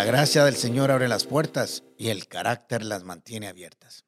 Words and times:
La 0.00 0.06
gracia 0.06 0.46
del 0.46 0.56
Señor 0.56 0.90
abre 0.90 1.08
las 1.08 1.26
puertas 1.26 1.82
y 1.98 2.08
el 2.08 2.26
carácter 2.26 2.82
las 2.82 3.04
mantiene 3.04 3.48
abiertas. 3.48 4.06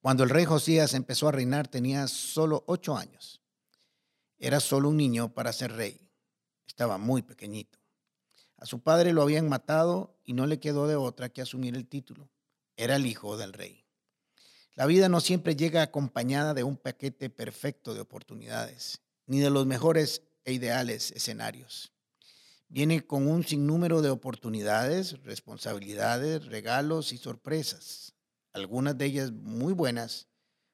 Cuando 0.00 0.22
el 0.22 0.30
rey 0.30 0.44
Josías 0.44 0.94
empezó 0.94 1.26
a 1.26 1.32
reinar 1.32 1.66
tenía 1.66 2.06
solo 2.06 2.62
ocho 2.68 2.96
años. 2.96 3.42
Era 4.38 4.60
solo 4.60 4.90
un 4.90 4.96
niño 4.96 5.34
para 5.34 5.52
ser 5.52 5.72
rey. 5.72 6.08
Estaba 6.68 6.98
muy 6.98 7.22
pequeñito. 7.22 7.80
A 8.58 8.64
su 8.64 8.80
padre 8.80 9.12
lo 9.12 9.22
habían 9.22 9.48
matado 9.48 10.16
y 10.24 10.34
no 10.34 10.46
le 10.46 10.60
quedó 10.60 10.86
de 10.86 10.94
otra 10.94 11.30
que 11.30 11.42
asumir 11.42 11.74
el 11.74 11.88
título. 11.88 12.30
Era 12.76 12.94
el 12.94 13.06
hijo 13.06 13.36
del 13.36 13.52
rey. 13.52 13.84
La 14.76 14.86
vida 14.86 15.08
no 15.08 15.20
siempre 15.20 15.56
llega 15.56 15.82
acompañada 15.82 16.54
de 16.54 16.62
un 16.62 16.76
paquete 16.76 17.28
perfecto 17.28 17.92
de 17.92 18.02
oportunidades, 18.02 19.00
ni 19.26 19.40
de 19.40 19.50
los 19.50 19.66
mejores 19.66 20.22
e 20.44 20.52
ideales 20.52 21.10
escenarios. 21.10 21.90
Viene 22.70 23.06
con 23.06 23.28
un 23.28 23.44
sinnúmero 23.44 24.00
de 24.00 24.08
oportunidades, 24.08 25.22
responsabilidades, 25.22 26.46
regalos 26.46 27.12
y 27.12 27.18
sorpresas 27.18 28.14
algunas 28.52 28.96
de 28.98 29.06
ellas 29.06 29.32
muy 29.32 29.72
buenas, 29.72 30.28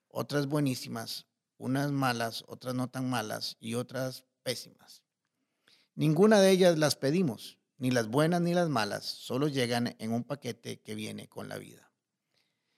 otras 0.08 0.46
buenísimas, 0.46 1.26
unas 1.58 1.92
malas, 1.92 2.44
otras 2.48 2.74
no 2.74 2.88
tan 2.88 3.08
malas 3.08 3.56
y 3.60 3.74
otras 3.74 4.24
pésimas. 4.42 5.02
Ninguna 5.94 6.40
de 6.40 6.50
ellas 6.50 6.78
las 6.78 6.96
pedimos, 6.96 7.58
ni 7.78 7.90
las 7.90 8.08
buenas 8.08 8.40
ni 8.40 8.54
las 8.54 8.68
malas, 8.68 9.04
solo 9.04 9.48
llegan 9.48 9.94
en 9.98 10.12
un 10.12 10.24
paquete 10.24 10.80
que 10.80 10.94
viene 10.94 11.28
con 11.28 11.48
la 11.48 11.58
vida. 11.58 11.92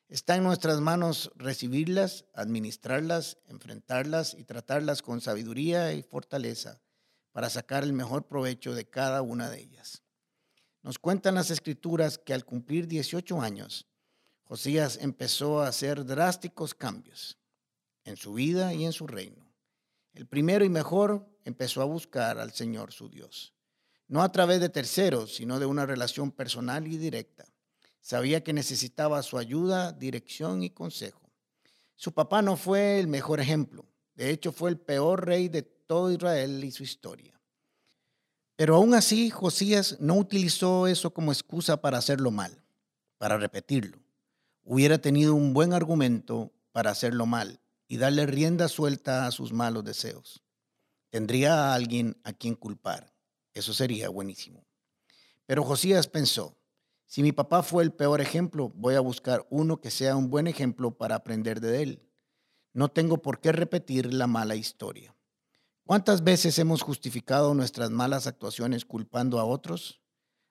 Está 0.08 0.36
en 0.36 0.44
nuestras 0.44 0.80
manos 0.80 1.30
recibirlas, 1.36 2.24
administrarlas, 2.32 3.38
enfrentarlas 3.46 4.34
y 4.34 4.44
tratarlas 4.44 5.02
con 5.02 5.20
sabiduría 5.20 5.92
y 5.92 6.02
fortaleza 6.02 6.80
para 7.32 7.50
sacar 7.50 7.84
el 7.84 7.92
mejor 7.92 8.26
provecho 8.26 8.74
de 8.74 8.88
cada 8.88 9.22
una 9.22 9.50
de 9.50 9.60
ellas. 9.60 10.02
Nos 10.82 10.98
cuentan 10.98 11.34
las 11.34 11.50
escrituras 11.50 12.18
que 12.18 12.32
al 12.34 12.44
cumplir 12.44 12.86
18 12.86 13.40
años, 13.40 13.86
Josías 14.44 14.98
empezó 15.02 15.60
a 15.60 15.68
hacer 15.68 16.06
drásticos 16.06 16.74
cambios 16.74 17.38
en 18.04 18.16
su 18.16 18.32
vida 18.32 18.72
y 18.72 18.84
en 18.86 18.92
su 18.92 19.06
reino. 19.06 19.52
El 20.14 20.26
primero 20.26 20.64
y 20.64 20.70
mejor 20.70 21.28
empezó 21.44 21.82
a 21.82 21.84
buscar 21.84 22.38
al 22.38 22.52
Señor 22.52 22.92
su 22.92 23.10
Dios, 23.10 23.54
no 24.06 24.22
a 24.22 24.32
través 24.32 24.60
de 24.60 24.70
terceros, 24.70 25.34
sino 25.34 25.60
de 25.60 25.66
una 25.66 25.84
relación 25.84 26.32
personal 26.32 26.86
y 26.86 26.96
directa. 26.96 27.44
Sabía 28.00 28.42
que 28.42 28.54
necesitaba 28.54 29.22
su 29.22 29.36
ayuda, 29.36 29.92
dirección 29.92 30.62
y 30.62 30.70
consejo. 30.70 31.30
Su 31.94 32.12
papá 32.12 32.40
no 32.40 32.56
fue 32.56 32.98
el 32.98 33.06
mejor 33.06 33.40
ejemplo, 33.40 33.86
de 34.14 34.30
hecho 34.30 34.50
fue 34.50 34.70
el 34.70 34.78
peor 34.78 35.26
rey 35.26 35.48
de 35.48 35.62
todo 35.88 36.12
Israel 36.12 36.62
y 36.62 36.70
su 36.70 36.84
historia. 36.84 37.40
Pero 38.54 38.76
aún 38.76 38.94
así, 38.94 39.30
Josías 39.30 39.96
no 39.98 40.14
utilizó 40.14 40.86
eso 40.86 41.12
como 41.12 41.32
excusa 41.32 41.80
para 41.80 41.98
hacerlo 41.98 42.30
mal, 42.30 42.62
para 43.18 43.36
repetirlo 43.36 43.98
hubiera 44.70 44.98
tenido 44.98 45.34
un 45.34 45.54
buen 45.54 45.72
argumento 45.72 46.52
para 46.72 46.90
hacerlo 46.90 47.24
mal 47.24 47.58
y 47.88 47.96
darle 47.96 48.26
rienda 48.26 48.68
suelta 48.68 49.26
a 49.26 49.30
sus 49.30 49.50
malos 49.50 49.82
deseos. 49.82 50.44
Tendría 51.08 51.54
a 51.54 51.74
alguien 51.74 52.18
a 52.22 52.34
quien 52.34 52.54
culpar. 52.54 53.14
Eso 53.54 53.72
sería 53.72 54.10
buenísimo. 54.10 54.66
Pero 55.46 55.64
Josías 55.64 56.06
pensó, 56.06 56.54
si 57.06 57.22
mi 57.22 57.32
papá 57.32 57.62
fue 57.62 57.82
el 57.82 57.92
peor 57.92 58.20
ejemplo, 58.20 58.70
voy 58.74 58.94
a 58.94 59.00
buscar 59.00 59.46
uno 59.48 59.80
que 59.80 59.90
sea 59.90 60.16
un 60.16 60.28
buen 60.28 60.46
ejemplo 60.46 60.90
para 60.90 61.14
aprender 61.14 61.62
de 61.62 61.82
él. 61.82 62.02
No 62.74 62.90
tengo 62.90 63.22
por 63.22 63.40
qué 63.40 63.52
repetir 63.52 64.12
la 64.12 64.26
mala 64.26 64.54
historia. 64.54 65.16
¿Cuántas 65.88 66.22
veces 66.22 66.58
hemos 66.58 66.82
justificado 66.82 67.54
nuestras 67.54 67.88
malas 67.88 68.26
actuaciones 68.26 68.84
culpando 68.84 69.40
a 69.40 69.44
otros? 69.46 70.02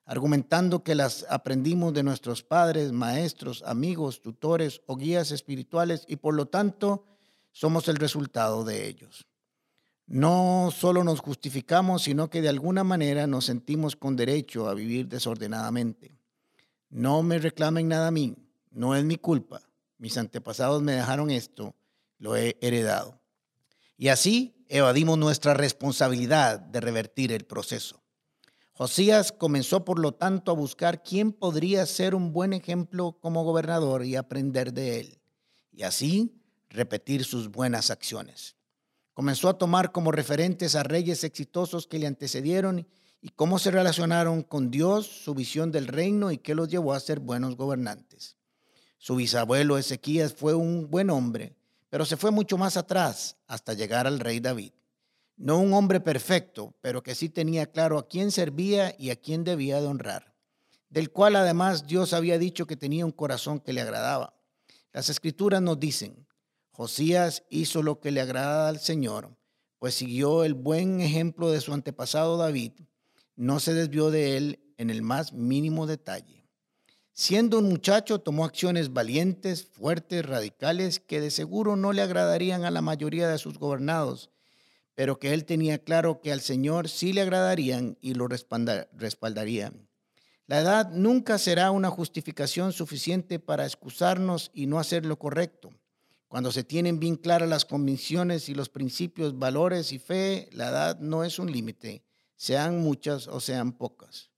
argumentando 0.04 0.82
que 0.82 0.96
las 0.96 1.26
aprendimos 1.28 1.92
de 1.92 2.02
nuestros 2.02 2.42
padres, 2.42 2.90
maestros, 2.92 3.62
amigos, 3.64 4.20
tutores 4.20 4.80
o 4.86 4.96
guías 4.96 5.30
espirituales 5.30 6.06
y 6.08 6.16
por 6.16 6.34
lo 6.34 6.46
tanto 6.46 7.04
somos 7.52 7.86
el 7.88 7.96
resultado 7.96 8.64
de 8.64 8.88
ellos. 8.88 9.26
No 10.06 10.70
solo 10.74 11.04
nos 11.04 11.20
justificamos, 11.20 12.02
sino 12.02 12.30
que 12.30 12.40
de 12.40 12.48
alguna 12.48 12.82
manera 12.82 13.26
nos 13.26 13.44
sentimos 13.44 13.94
con 13.94 14.16
derecho 14.16 14.68
a 14.68 14.74
vivir 14.74 15.08
desordenadamente. 15.08 16.16
No 16.88 17.22
me 17.22 17.38
reclamen 17.38 17.86
nada 17.86 18.08
a 18.08 18.10
mí, 18.10 18.34
no 18.70 18.96
es 18.96 19.04
mi 19.04 19.18
culpa. 19.18 19.60
Mis 19.98 20.16
antepasados 20.16 20.82
me 20.82 20.94
dejaron 20.94 21.30
esto, 21.30 21.76
lo 22.18 22.34
he 22.34 22.56
heredado. 22.60 23.20
Y 23.98 24.08
así 24.08 24.57
evadimos 24.68 25.18
nuestra 25.18 25.54
responsabilidad 25.54 26.60
de 26.60 26.80
revertir 26.80 27.32
el 27.32 27.44
proceso. 27.44 28.02
Josías 28.72 29.32
comenzó, 29.32 29.84
por 29.84 29.98
lo 29.98 30.12
tanto, 30.12 30.52
a 30.52 30.54
buscar 30.54 31.02
quién 31.02 31.32
podría 31.32 31.84
ser 31.84 32.14
un 32.14 32.32
buen 32.32 32.52
ejemplo 32.52 33.18
como 33.20 33.42
gobernador 33.42 34.04
y 34.04 34.14
aprender 34.14 34.72
de 34.72 35.00
él, 35.00 35.18
y 35.72 35.82
así 35.82 36.40
repetir 36.68 37.24
sus 37.24 37.48
buenas 37.48 37.90
acciones. 37.90 38.54
Comenzó 39.14 39.48
a 39.48 39.58
tomar 39.58 39.90
como 39.90 40.12
referentes 40.12 40.76
a 40.76 40.84
reyes 40.84 41.24
exitosos 41.24 41.88
que 41.88 41.98
le 41.98 42.06
antecedieron 42.06 42.86
y 43.20 43.30
cómo 43.30 43.58
se 43.58 43.72
relacionaron 43.72 44.44
con 44.44 44.70
Dios, 44.70 45.06
su 45.06 45.34
visión 45.34 45.72
del 45.72 45.88
reino 45.88 46.30
y 46.30 46.38
qué 46.38 46.54
los 46.54 46.68
llevó 46.68 46.92
a 46.92 47.00
ser 47.00 47.18
buenos 47.18 47.56
gobernantes. 47.56 48.36
Su 48.96 49.16
bisabuelo 49.16 49.76
Ezequías 49.76 50.34
fue 50.34 50.54
un 50.54 50.88
buen 50.88 51.10
hombre, 51.10 51.57
pero 51.90 52.04
se 52.04 52.16
fue 52.16 52.30
mucho 52.30 52.58
más 52.58 52.76
atrás 52.76 53.36
hasta 53.46 53.74
llegar 53.74 54.06
al 54.06 54.20
rey 54.20 54.40
David. 54.40 54.72
No 55.36 55.58
un 55.58 55.72
hombre 55.72 56.00
perfecto, 56.00 56.74
pero 56.80 57.02
que 57.02 57.14
sí 57.14 57.28
tenía 57.28 57.70
claro 57.70 57.98
a 57.98 58.08
quién 58.08 58.32
servía 58.32 58.94
y 58.98 59.10
a 59.10 59.16
quién 59.16 59.44
debía 59.44 59.80
de 59.80 59.86
honrar, 59.86 60.34
del 60.88 61.10
cual 61.12 61.36
además 61.36 61.86
Dios 61.86 62.12
había 62.12 62.38
dicho 62.38 62.66
que 62.66 62.76
tenía 62.76 63.06
un 63.06 63.12
corazón 63.12 63.60
que 63.60 63.72
le 63.72 63.80
agradaba. 63.80 64.34
Las 64.92 65.08
escrituras 65.08 65.62
nos 65.62 65.78
dicen, 65.78 66.26
Josías 66.70 67.44
hizo 67.50 67.82
lo 67.82 68.00
que 68.00 68.10
le 68.10 68.20
agradaba 68.20 68.68
al 68.68 68.80
Señor, 68.80 69.36
pues 69.78 69.94
siguió 69.94 70.44
el 70.44 70.54
buen 70.54 71.00
ejemplo 71.00 71.50
de 71.50 71.60
su 71.60 71.72
antepasado 71.72 72.36
David, 72.36 72.72
no 73.36 73.60
se 73.60 73.74
desvió 73.74 74.10
de 74.10 74.36
él 74.36 74.74
en 74.76 74.90
el 74.90 75.02
más 75.02 75.32
mínimo 75.32 75.86
detalle. 75.86 76.37
Siendo 77.20 77.58
un 77.58 77.68
muchacho, 77.68 78.20
tomó 78.20 78.44
acciones 78.44 78.92
valientes, 78.92 79.64
fuertes, 79.64 80.24
radicales, 80.24 81.00
que 81.00 81.20
de 81.20 81.32
seguro 81.32 81.74
no 81.74 81.92
le 81.92 82.00
agradarían 82.00 82.64
a 82.64 82.70
la 82.70 82.80
mayoría 82.80 83.26
de 83.26 83.38
sus 83.38 83.58
gobernados, 83.58 84.30
pero 84.94 85.18
que 85.18 85.34
él 85.34 85.44
tenía 85.44 85.82
claro 85.82 86.20
que 86.20 86.30
al 86.30 86.40
Señor 86.40 86.88
sí 86.88 87.12
le 87.12 87.22
agradarían 87.22 87.98
y 88.00 88.14
lo 88.14 88.28
respaldarían. 88.28 89.88
La 90.46 90.60
edad 90.60 90.92
nunca 90.92 91.38
será 91.38 91.72
una 91.72 91.90
justificación 91.90 92.72
suficiente 92.72 93.40
para 93.40 93.66
excusarnos 93.66 94.52
y 94.54 94.66
no 94.66 94.78
hacer 94.78 95.04
lo 95.04 95.18
correcto. 95.18 95.70
Cuando 96.28 96.52
se 96.52 96.62
tienen 96.62 97.00
bien 97.00 97.16
claras 97.16 97.48
las 97.48 97.64
convicciones 97.64 98.48
y 98.48 98.54
los 98.54 98.68
principios, 98.68 99.36
valores 99.36 99.90
y 99.90 99.98
fe, 99.98 100.48
la 100.52 100.68
edad 100.68 101.00
no 101.00 101.24
es 101.24 101.40
un 101.40 101.50
límite, 101.50 102.04
sean 102.36 102.78
muchas 102.78 103.26
o 103.26 103.40
sean 103.40 103.72
pocas. 103.72 104.30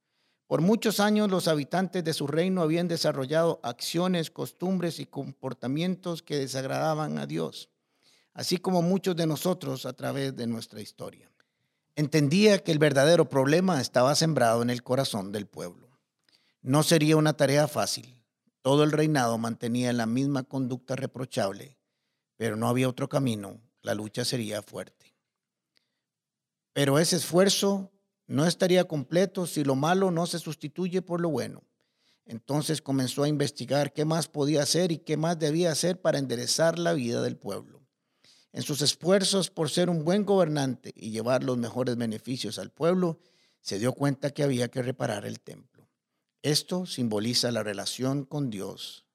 Por 0.50 0.60
muchos 0.60 0.98
años 0.98 1.30
los 1.30 1.46
habitantes 1.46 2.02
de 2.02 2.12
su 2.12 2.26
reino 2.26 2.60
habían 2.60 2.88
desarrollado 2.88 3.60
acciones, 3.62 4.30
costumbres 4.30 4.98
y 4.98 5.06
comportamientos 5.06 6.22
que 6.22 6.38
desagradaban 6.38 7.18
a 7.18 7.26
Dios 7.26 7.70
así 8.34 8.58
como 8.58 8.82
muchos 8.82 9.16
de 9.16 9.26
nosotros 9.26 9.86
a 9.86 9.92
través 9.92 10.36
de 10.36 10.46
nuestra 10.46 10.80
historia. 10.80 11.30
Entendía 11.96 12.58
que 12.62 12.72
el 12.72 12.78
verdadero 12.78 13.28
problema 13.28 13.80
estaba 13.80 14.14
sembrado 14.14 14.62
en 14.62 14.70
el 14.70 14.82
corazón 14.82 15.32
del 15.32 15.46
pueblo. 15.46 15.88
No 16.62 16.82
sería 16.82 17.16
una 17.16 17.34
tarea 17.34 17.68
fácil. 17.68 18.22
Todo 18.62 18.84
el 18.84 18.92
reinado 18.92 19.36
mantenía 19.38 19.92
la 19.92 20.06
misma 20.06 20.42
conducta 20.44 20.94
reprochable, 20.96 21.76
pero 22.36 22.56
no 22.56 22.68
había 22.68 22.88
otro 22.88 23.08
camino. 23.08 23.60
La 23.82 23.94
lucha 23.94 24.24
sería 24.24 24.62
fuerte. 24.62 25.14
Pero 26.72 26.98
ese 26.98 27.16
esfuerzo 27.16 27.90
no 28.30 28.46
estaría 28.46 28.84
completo 28.84 29.44
si 29.44 29.64
lo 29.64 29.74
malo 29.74 30.12
no 30.12 30.24
se 30.24 30.38
sustituye 30.38 31.02
por 31.02 31.20
lo 31.20 31.30
bueno. 31.30 31.64
Entonces 32.26 32.80
comenzó 32.80 33.24
a 33.24 33.28
investigar 33.28 33.92
qué 33.92 34.04
más 34.04 34.28
podía 34.28 34.62
hacer 34.62 34.92
y 34.92 34.98
qué 34.98 35.16
más 35.16 35.36
debía 35.36 35.72
hacer 35.72 36.00
para 36.00 36.20
enderezar 36.20 36.78
la 36.78 36.92
vida 36.92 37.22
del 37.22 37.36
pueblo. 37.36 37.82
En 38.52 38.62
sus 38.62 38.82
esfuerzos 38.82 39.50
por 39.50 39.68
ser 39.68 39.90
un 39.90 40.04
buen 40.04 40.24
gobernante 40.24 40.92
y 40.94 41.10
llevar 41.10 41.42
los 41.42 41.58
mejores 41.58 41.96
beneficios 41.96 42.60
al 42.60 42.70
pueblo, 42.70 43.18
se 43.62 43.80
dio 43.80 43.94
cuenta 43.94 44.30
que 44.30 44.44
había 44.44 44.68
que 44.68 44.82
reparar 44.82 45.26
el 45.26 45.40
templo. 45.40 45.88
Esto 46.40 46.86
simboliza 46.86 47.50
la 47.50 47.64
relación 47.64 48.24
con 48.24 48.48
Dios. 48.48 49.06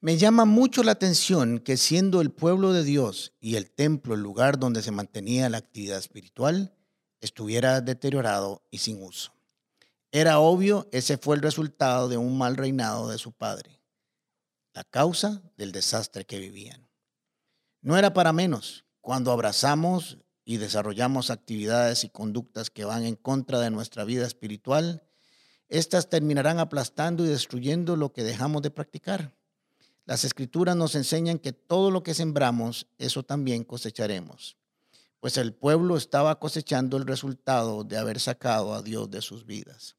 Me 0.00 0.18
llama 0.18 0.44
mucho 0.44 0.82
la 0.82 0.90
atención 0.90 1.60
que 1.60 1.76
siendo 1.76 2.20
el 2.20 2.32
pueblo 2.32 2.72
de 2.72 2.82
Dios 2.82 3.32
y 3.38 3.54
el 3.54 3.70
templo 3.70 4.14
el 4.14 4.22
lugar 4.22 4.58
donde 4.58 4.82
se 4.82 4.90
mantenía 4.90 5.48
la 5.48 5.58
actividad 5.58 5.98
espiritual, 5.98 6.74
estuviera 7.20 7.80
deteriorado 7.80 8.62
y 8.70 8.78
sin 8.78 9.02
uso. 9.02 9.32
Era 10.12 10.40
obvio, 10.40 10.88
ese 10.90 11.18
fue 11.18 11.36
el 11.36 11.42
resultado 11.42 12.08
de 12.08 12.16
un 12.16 12.36
mal 12.36 12.56
reinado 12.56 13.08
de 13.08 13.18
su 13.18 13.32
padre, 13.32 13.80
la 14.72 14.84
causa 14.84 15.42
del 15.56 15.72
desastre 15.72 16.24
que 16.24 16.38
vivían. 16.38 16.88
No 17.80 17.96
era 17.96 18.12
para 18.12 18.32
menos 18.32 18.84
cuando 19.00 19.32
abrazamos 19.32 20.18
y 20.44 20.56
desarrollamos 20.56 21.30
actividades 21.30 22.02
y 22.04 22.08
conductas 22.08 22.70
que 22.70 22.84
van 22.84 23.04
en 23.04 23.14
contra 23.14 23.60
de 23.60 23.70
nuestra 23.70 24.04
vida 24.04 24.26
espiritual. 24.26 25.04
Estas 25.68 26.08
terminarán 26.08 26.58
aplastando 26.58 27.24
y 27.24 27.28
destruyendo 27.28 27.96
lo 27.96 28.12
que 28.12 28.24
dejamos 28.24 28.62
de 28.62 28.70
practicar. 28.70 29.32
Las 30.06 30.24
escrituras 30.24 30.74
nos 30.74 30.96
enseñan 30.96 31.38
que 31.38 31.52
todo 31.52 31.92
lo 31.92 32.02
que 32.02 32.14
sembramos, 32.14 32.88
eso 32.98 33.22
también 33.22 33.62
cosecharemos. 33.62 34.56
Pues 35.20 35.36
el 35.36 35.54
pueblo 35.54 35.96
estaba 35.96 36.38
cosechando 36.40 36.96
el 36.96 37.06
resultado 37.06 37.84
de 37.84 37.98
haber 37.98 38.18
sacado 38.20 38.74
a 38.74 38.82
Dios 38.82 39.10
de 39.10 39.20
sus 39.20 39.44
vidas. 39.44 39.96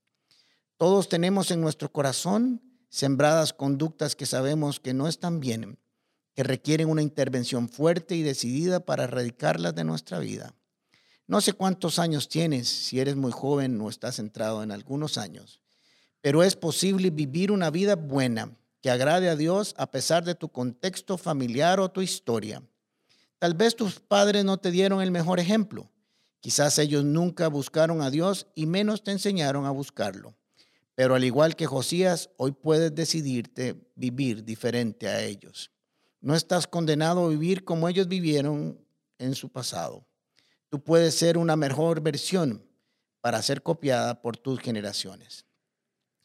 Todos 0.77 1.09
tenemos 1.09 1.51
en 1.51 1.61
nuestro 1.61 1.91
corazón 1.91 2.61
sembradas 2.89 3.53
conductas 3.53 4.15
que 4.15 4.25
sabemos 4.25 4.79
que 4.79 4.93
no 4.93 5.07
están 5.07 5.39
bien, 5.39 5.79
que 6.33 6.43
requieren 6.43 6.89
una 6.89 7.03
intervención 7.03 7.69
fuerte 7.69 8.15
y 8.15 8.23
decidida 8.23 8.83
para 8.83 9.03
erradicarlas 9.03 9.75
de 9.75 9.83
nuestra 9.83 10.19
vida. 10.19 10.55
No 11.27 11.39
sé 11.39 11.53
cuántos 11.53 11.99
años 11.99 12.27
tienes, 12.27 12.67
si 12.67 12.99
eres 12.99 13.15
muy 13.15 13.31
joven 13.31 13.79
o 13.79 13.89
estás 13.89 14.15
centrado 14.15 14.63
en 14.63 14.71
algunos 14.71 15.17
años, 15.17 15.61
pero 16.19 16.43
es 16.43 16.55
posible 16.55 17.09
vivir 17.09 17.51
una 17.51 17.69
vida 17.69 17.95
buena 17.95 18.57
que 18.81 18.89
agrade 18.89 19.29
a 19.29 19.35
Dios 19.35 19.75
a 19.77 19.91
pesar 19.91 20.23
de 20.23 20.35
tu 20.35 20.49
contexto 20.49 21.17
familiar 21.17 21.79
o 21.79 21.89
tu 21.89 22.01
historia. 22.01 22.63
Tal 23.41 23.55
vez 23.55 23.75
tus 23.75 23.99
padres 23.99 24.45
no 24.45 24.59
te 24.59 24.69
dieron 24.69 25.01
el 25.01 25.09
mejor 25.09 25.39
ejemplo. 25.39 25.89
Quizás 26.41 26.77
ellos 26.77 27.03
nunca 27.03 27.47
buscaron 27.47 28.03
a 28.03 28.11
Dios 28.11 28.45
y 28.53 28.67
menos 28.67 29.03
te 29.03 29.09
enseñaron 29.09 29.65
a 29.65 29.71
buscarlo. 29.71 30.35
Pero 30.93 31.15
al 31.15 31.23
igual 31.23 31.55
que 31.55 31.65
Josías, 31.65 32.29
hoy 32.37 32.51
puedes 32.51 32.93
decidirte 32.93 33.81
vivir 33.95 34.43
diferente 34.43 35.07
a 35.07 35.23
ellos. 35.23 35.71
No 36.19 36.35
estás 36.35 36.67
condenado 36.67 37.25
a 37.25 37.29
vivir 37.29 37.65
como 37.65 37.89
ellos 37.89 38.07
vivieron 38.07 38.79
en 39.17 39.33
su 39.33 39.49
pasado. 39.49 40.05
Tú 40.69 40.83
puedes 40.83 41.15
ser 41.15 41.39
una 41.39 41.55
mejor 41.55 41.99
versión 41.99 42.63
para 43.21 43.41
ser 43.41 43.63
copiada 43.63 44.21
por 44.21 44.37
tus 44.37 44.59
generaciones. 44.59 45.47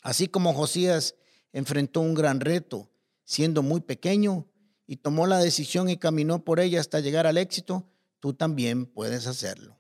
Así 0.03 0.29
como 0.29 0.53
Josías 0.53 1.15
enfrentó 1.55 2.03
un 2.03 2.13
gran 2.13 2.41
reto, 2.41 2.91
siendo 3.25 3.63
muy 3.63 3.81
pequeño, 3.81 4.47
y 4.87 4.97
tomó 4.97 5.27
la 5.27 5.38
decisión 5.38 5.88
y 5.88 5.97
caminó 5.97 6.44
por 6.44 6.61
ella 6.61 6.81
hasta 6.81 7.00
llegar 7.00 7.27
al 7.27 7.38
éxito, 7.38 7.85
tú 8.21 8.35
también 8.35 8.87
puedes 8.87 9.27
hacerlo. 9.27 9.79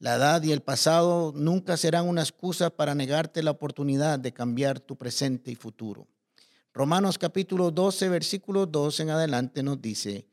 La 0.00 0.16
edad 0.16 0.42
y 0.42 0.52
el 0.52 0.62
pasado 0.62 1.32
nunca 1.34 1.76
serán 1.76 2.08
una 2.08 2.22
excusa 2.22 2.70
para 2.70 2.94
negarte 2.94 3.42
la 3.42 3.50
oportunidad 3.50 4.18
de 4.18 4.32
cambiar 4.32 4.78
tu 4.78 4.96
presente 4.96 5.50
y 5.50 5.56
futuro. 5.56 6.06
Romanos 6.72 7.18
capítulo 7.18 7.70
12, 7.72 8.08
versículo 8.08 8.66
2 8.66 9.00
en 9.00 9.10
adelante 9.10 9.62
nos 9.62 9.82
dice, 9.82 10.28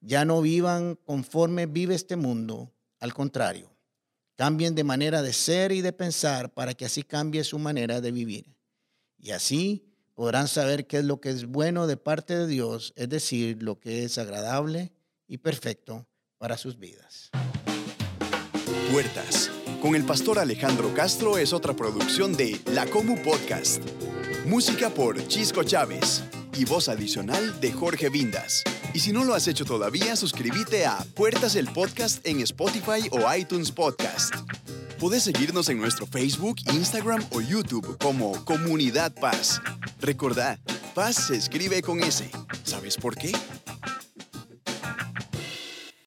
ya 0.00 0.24
no 0.24 0.40
vivan 0.40 0.96
conforme 1.04 1.66
vive 1.66 1.94
este 1.94 2.16
mundo, 2.16 2.72
al 2.98 3.12
contrario, 3.12 3.70
cambien 4.36 4.74
de 4.74 4.84
manera 4.84 5.20
de 5.20 5.34
ser 5.34 5.72
y 5.72 5.82
de 5.82 5.92
pensar 5.92 6.54
para 6.54 6.72
que 6.72 6.86
así 6.86 7.02
cambie 7.02 7.44
su 7.44 7.58
manera 7.58 8.00
de 8.00 8.12
vivir. 8.12 8.56
Y 9.18 9.32
así 9.32 9.89
podrán 10.20 10.48
saber 10.48 10.86
qué 10.86 10.98
es 10.98 11.04
lo 11.06 11.18
que 11.18 11.30
es 11.30 11.46
bueno 11.46 11.86
de 11.86 11.96
parte 11.96 12.36
de 12.36 12.46
Dios, 12.46 12.92
es 12.94 13.08
decir, 13.08 13.62
lo 13.62 13.80
que 13.80 14.04
es 14.04 14.18
agradable 14.18 14.92
y 15.26 15.38
perfecto 15.38 16.06
para 16.36 16.58
sus 16.58 16.78
vidas. 16.78 17.30
Puertas. 18.92 19.50
Con 19.80 19.94
el 19.94 20.04
pastor 20.04 20.38
Alejandro 20.38 20.92
Castro 20.92 21.38
es 21.38 21.54
otra 21.54 21.72
producción 21.72 22.36
de 22.36 22.60
La 22.66 22.84
Comu 22.84 23.16
Podcast. 23.22 23.82
Música 24.44 24.90
por 24.90 25.26
Chisco 25.26 25.64
Chávez 25.64 26.22
y 26.54 26.66
voz 26.66 26.90
adicional 26.90 27.58
de 27.62 27.72
Jorge 27.72 28.10
Vindas. 28.10 28.62
Y 28.92 29.00
si 29.00 29.12
no 29.12 29.24
lo 29.24 29.32
has 29.32 29.48
hecho 29.48 29.64
todavía, 29.64 30.16
suscríbete 30.16 30.84
a 30.84 30.98
Puertas 31.14 31.56
el 31.56 31.72
Podcast 31.72 32.26
en 32.26 32.40
Spotify 32.40 33.08
o 33.10 33.34
iTunes 33.34 33.72
Podcast. 33.72 34.34
Puedes 34.98 35.22
seguirnos 35.22 35.70
en 35.70 35.78
nuestro 35.78 36.06
Facebook, 36.06 36.56
Instagram 36.74 37.24
o 37.30 37.40
YouTube 37.40 37.96
como 37.96 38.44
Comunidad 38.44 39.14
Paz. 39.14 39.62
Recordad, 40.00 40.58
paz 40.94 41.16
se 41.26 41.36
escribe 41.36 41.82
con 41.82 42.00
S. 42.00 42.30
¿Sabes 42.64 42.96
por 42.96 43.16
qué? 43.16 43.32